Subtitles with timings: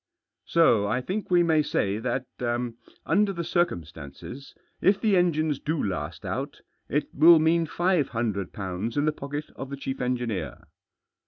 [0.47, 2.25] "So I think we may say that,
[3.05, 8.51] under the circum stances, if the engines do last out, it will mean five hundred
[8.51, 10.63] pounds in the pocket of the chief engineer."